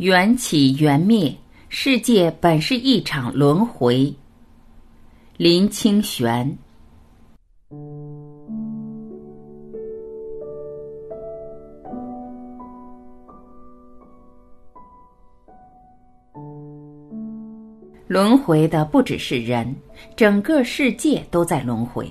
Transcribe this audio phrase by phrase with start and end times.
[0.00, 1.36] 缘起缘灭，
[1.68, 4.10] 世界本是一场轮回。
[5.36, 6.56] 林清玄。
[18.08, 19.76] 轮回的不只是人，
[20.16, 22.10] 整个世界都在轮回。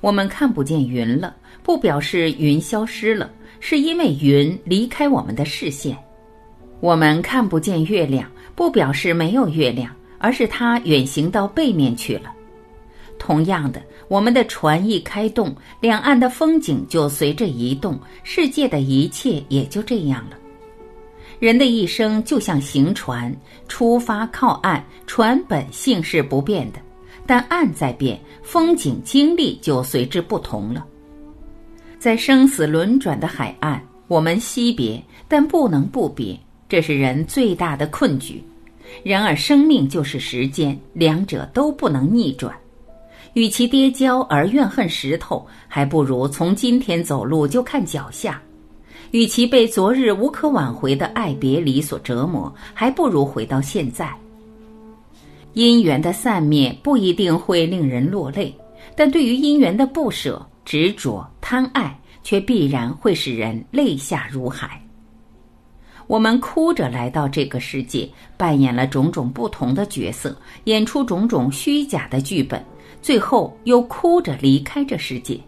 [0.00, 5.94] 我们看不见云了，不表示云消失了，是因为云离开我们的视线。
[6.80, 12.32] 我们看不见月亮，不表示没有月亮，而是它远行到背面去了。
[13.18, 20.38] 同样的，我们的船一开动，两岸的风景就随着移动，世界的一切也就这样了。
[21.38, 23.34] 人的一生就像行船，
[23.68, 26.78] 出发靠岸，船本性是不变的，
[27.26, 30.86] 但岸在变，风景经历就随之不同了。
[31.98, 36.38] 在生死轮转的海岸，我们惜别，但不能不别。
[36.70, 38.42] 这是人最大的困局。
[39.02, 42.56] 然而，生命就是时间，两者都不能逆转。
[43.34, 48.34] 与其跌跤而怨恨石头，还不如从今天走路就看脚下；
[49.10, 54.12] 与其被昨日无可挽回的爱别离所折磨，还不如回到现在。
[55.54, 58.54] 姻缘的散灭不一定会令人落泪，
[58.94, 64.80] 但对于姻缘的不舍、执着、贪爱，却必然会使人泪下如海。
[66.10, 72.60] 我们哭着来到这个世界，扮演了种种不同的角色，演出种种虚假的剧本，
[73.00, 75.38] 最后又哭着离开这世界。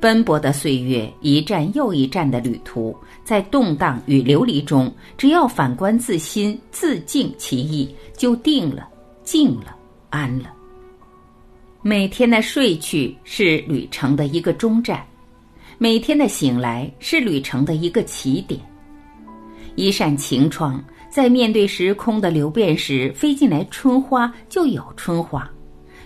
[0.00, 8.88] 奔波的岁月，一站又一站的旅途，在动荡与流离中，只要反观自心，自净其意，就定了、
[9.22, 9.76] 静了、
[10.08, 10.50] 安了。
[11.82, 15.04] 每天的睡去是旅程的一个终站，
[15.76, 18.58] 每天的醒来是旅程的一个起点。
[19.74, 25.50] 一扇晴窗，在面对时空的流变时，飞进来春花就有春花，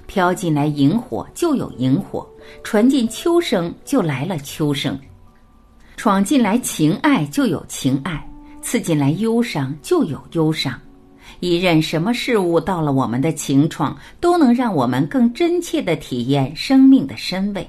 [0.07, 2.27] 飘进来萤火就有萤火，
[2.63, 4.97] 传进秋声就来了秋声，
[5.97, 8.25] 闯进来情爱就有情爱，
[8.63, 10.73] 刺进来忧伤就有忧伤。
[11.41, 17.69] 一任什么事物到了我们的情窗，都能让我们更真切的体验生命的深味。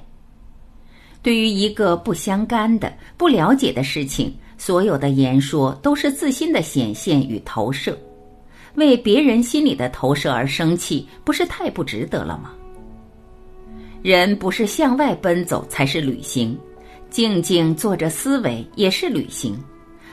[1.24, 4.32] 对于一个不相干的、不了解的事情。
[4.58, 7.98] 所有的言说都是自心的显现与投射，
[8.76, 12.52] 为别人心里的投射而生气，不是太不值得了吗？
[14.02, 16.58] 人不是向外奔走才是旅行，
[17.10, 19.58] 静静坐着思维也是旅行。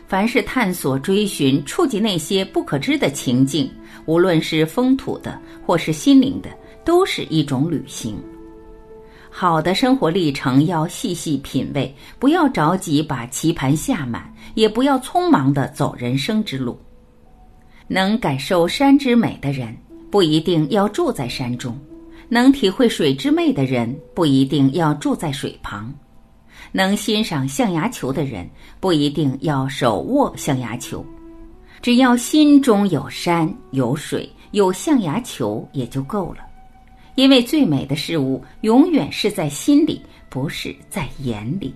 [0.07, 3.71] 凡是探索、追寻、触及那些不可知的情境，
[4.05, 6.51] 无论是风土的或是心灵的，
[6.85, 8.17] 都是一种旅行。
[9.37, 16.79] 好的生活历程要细细品味，不要着急把棋盘下满，也不要匆忙的走人生之路。
[17.89, 19.77] 能感受山之美的人，
[20.09, 21.73] 不一定要住在山中；
[22.29, 25.93] 能体会水之魅的人，不一定要住在水旁；
[26.71, 31.05] 能欣赏象牙球的人，不一定要手握象牙球。
[31.83, 36.54] 只要心中有山有水有象牙球，也就够了。
[37.15, 41.75] 因为最美的事物永远是在心里，不是在眼里。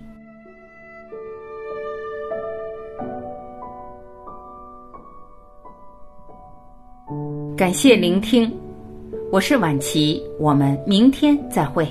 [7.55, 8.51] 感谢聆听，
[9.31, 11.87] 我是晚琪，我们明天再会。